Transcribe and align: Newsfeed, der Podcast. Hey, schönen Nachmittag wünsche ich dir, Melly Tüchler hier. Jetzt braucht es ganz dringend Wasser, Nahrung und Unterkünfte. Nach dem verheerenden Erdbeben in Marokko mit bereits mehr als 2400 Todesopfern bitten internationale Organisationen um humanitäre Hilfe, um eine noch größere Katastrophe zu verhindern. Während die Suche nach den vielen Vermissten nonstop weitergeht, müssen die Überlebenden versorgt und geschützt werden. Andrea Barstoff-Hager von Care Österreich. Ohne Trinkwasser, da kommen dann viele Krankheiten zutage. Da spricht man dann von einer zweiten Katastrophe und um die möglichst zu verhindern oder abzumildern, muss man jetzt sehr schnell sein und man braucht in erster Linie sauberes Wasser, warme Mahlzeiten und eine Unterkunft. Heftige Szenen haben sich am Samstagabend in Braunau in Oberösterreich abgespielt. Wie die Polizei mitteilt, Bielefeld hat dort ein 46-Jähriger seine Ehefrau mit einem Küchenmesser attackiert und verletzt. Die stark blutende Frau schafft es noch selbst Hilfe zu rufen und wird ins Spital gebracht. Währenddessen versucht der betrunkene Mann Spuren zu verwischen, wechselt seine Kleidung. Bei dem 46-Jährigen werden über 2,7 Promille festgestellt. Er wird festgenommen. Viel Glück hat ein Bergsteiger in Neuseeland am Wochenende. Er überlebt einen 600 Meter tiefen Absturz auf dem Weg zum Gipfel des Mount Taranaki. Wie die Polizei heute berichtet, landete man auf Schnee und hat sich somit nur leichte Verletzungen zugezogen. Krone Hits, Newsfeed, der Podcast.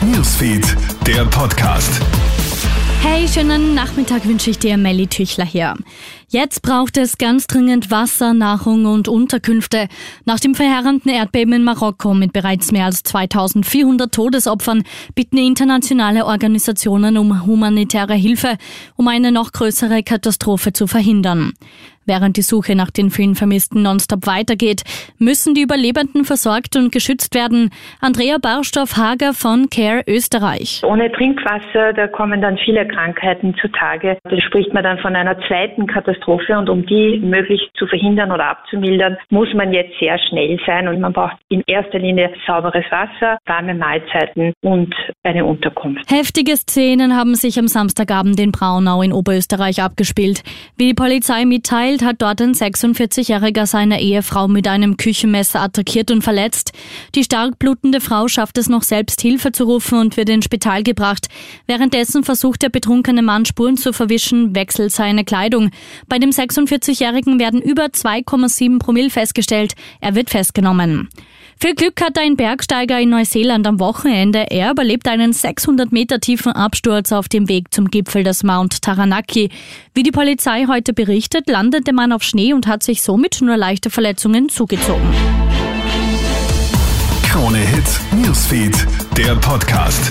Newsfeed, 0.00 0.76
der 1.06 1.26
Podcast. 1.26 2.00
Hey, 3.02 3.28
schönen 3.28 3.74
Nachmittag 3.74 4.26
wünsche 4.26 4.48
ich 4.48 4.58
dir, 4.58 4.78
Melly 4.78 5.06
Tüchler 5.06 5.44
hier. 5.44 5.76
Jetzt 6.28 6.62
braucht 6.62 6.96
es 6.96 7.18
ganz 7.18 7.46
dringend 7.46 7.90
Wasser, 7.90 8.32
Nahrung 8.32 8.86
und 8.86 9.08
Unterkünfte. 9.08 9.88
Nach 10.24 10.40
dem 10.40 10.54
verheerenden 10.54 11.12
Erdbeben 11.12 11.52
in 11.52 11.64
Marokko 11.64 12.14
mit 12.14 12.32
bereits 12.32 12.72
mehr 12.72 12.86
als 12.86 13.02
2400 13.02 14.10
Todesopfern 14.10 14.84
bitten 15.14 15.36
internationale 15.36 16.24
Organisationen 16.24 17.18
um 17.18 17.44
humanitäre 17.44 18.14
Hilfe, 18.14 18.56
um 18.96 19.06
eine 19.06 19.32
noch 19.32 19.52
größere 19.52 20.02
Katastrophe 20.02 20.72
zu 20.72 20.86
verhindern. 20.86 21.52
Während 22.08 22.38
die 22.38 22.42
Suche 22.42 22.74
nach 22.74 22.90
den 22.90 23.10
vielen 23.10 23.34
Vermissten 23.34 23.82
nonstop 23.82 24.26
weitergeht, 24.26 24.82
müssen 25.18 25.52
die 25.52 25.60
Überlebenden 25.60 26.24
versorgt 26.24 26.74
und 26.74 26.90
geschützt 26.90 27.34
werden. 27.34 27.68
Andrea 28.00 28.38
Barstoff-Hager 28.40 29.34
von 29.34 29.68
Care 29.68 30.02
Österreich. 30.06 30.80
Ohne 30.86 31.12
Trinkwasser, 31.12 31.92
da 31.92 32.08
kommen 32.08 32.40
dann 32.40 32.56
viele 32.64 32.88
Krankheiten 32.88 33.54
zutage. 33.60 34.16
Da 34.24 34.40
spricht 34.40 34.72
man 34.72 34.84
dann 34.84 34.98
von 35.00 35.14
einer 35.14 35.38
zweiten 35.48 35.86
Katastrophe 35.86 36.56
und 36.56 36.70
um 36.70 36.86
die 36.86 37.18
möglichst 37.18 37.68
zu 37.76 37.86
verhindern 37.86 38.32
oder 38.32 38.46
abzumildern, 38.46 39.18
muss 39.28 39.52
man 39.52 39.74
jetzt 39.74 39.92
sehr 40.00 40.18
schnell 40.30 40.58
sein 40.64 40.88
und 40.88 41.00
man 41.00 41.12
braucht 41.12 41.36
in 41.50 41.62
erster 41.66 41.98
Linie 41.98 42.32
sauberes 42.46 42.86
Wasser, 42.90 43.36
warme 43.44 43.74
Mahlzeiten 43.74 44.54
und 44.62 44.94
eine 45.24 45.44
Unterkunft. 45.44 46.10
Heftige 46.10 46.56
Szenen 46.56 47.14
haben 47.14 47.34
sich 47.34 47.58
am 47.58 47.68
Samstagabend 47.68 48.40
in 48.40 48.50
Braunau 48.50 49.02
in 49.02 49.12
Oberösterreich 49.12 49.82
abgespielt. 49.82 50.42
Wie 50.78 50.86
die 50.86 50.94
Polizei 50.94 51.44
mitteilt, 51.44 51.97
Bielefeld 51.98 52.02
hat 52.02 52.22
dort 52.22 52.40
ein 52.40 52.54
46-Jähriger 52.54 53.66
seine 53.66 54.00
Ehefrau 54.00 54.48
mit 54.48 54.68
einem 54.68 54.96
Küchenmesser 54.96 55.60
attackiert 55.60 56.10
und 56.10 56.22
verletzt. 56.22 56.72
Die 57.14 57.24
stark 57.24 57.58
blutende 57.58 58.00
Frau 58.00 58.28
schafft 58.28 58.58
es 58.58 58.68
noch 58.68 58.82
selbst 58.82 59.20
Hilfe 59.20 59.52
zu 59.52 59.64
rufen 59.64 59.98
und 59.98 60.16
wird 60.16 60.28
ins 60.28 60.44
Spital 60.44 60.82
gebracht. 60.82 61.28
Währenddessen 61.66 62.24
versucht 62.24 62.62
der 62.62 62.68
betrunkene 62.68 63.22
Mann 63.22 63.44
Spuren 63.44 63.76
zu 63.76 63.92
verwischen, 63.92 64.54
wechselt 64.54 64.92
seine 64.92 65.24
Kleidung. 65.24 65.70
Bei 66.08 66.18
dem 66.18 66.30
46-Jährigen 66.30 67.38
werden 67.38 67.60
über 67.60 67.86
2,7 67.86 68.78
Promille 68.78 69.10
festgestellt. 69.10 69.74
Er 70.00 70.14
wird 70.14 70.30
festgenommen. 70.30 71.08
Viel 71.60 71.74
Glück 71.74 72.00
hat 72.00 72.16
ein 72.16 72.36
Bergsteiger 72.36 73.00
in 73.00 73.08
Neuseeland 73.08 73.66
am 73.66 73.80
Wochenende. 73.80 74.46
Er 74.48 74.70
überlebt 74.70 75.08
einen 75.08 75.32
600 75.32 75.90
Meter 75.90 76.20
tiefen 76.20 76.52
Absturz 76.52 77.10
auf 77.10 77.28
dem 77.28 77.48
Weg 77.48 77.74
zum 77.74 77.88
Gipfel 77.90 78.22
des 78.22 78.44
Mount 78.44 78.80
Taranaki. 78.80 79.50
Wie 79.92 80.04
die 80.04 80.12
Polizei 80.12 80.66
heute 80.68 80.92
berichtet, 80.92 81.48
landete 81.88 81.92
man 81.92 82.12
auf 82.12 82.22
Schnee 82.22 82.52
und 82.52 82.66
hat 82.66 82.82
sich 82.82 83.02
somit 83.02 83.40
nur 83.40 83.56
leichte 83.56 83.90
Verletzungen 83.90 84.48
zugezogen. 84.48 85.08
Krone 87.22 87.58
Hits, 87.58 88.00
Newsfeed, 88.14 88.86
der 89.16 89.34
Podcast. 89.36 90.10